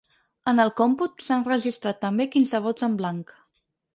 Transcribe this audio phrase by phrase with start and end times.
[0.51, 3.37] En el còmput s’han registrat també quinze vots en blanc.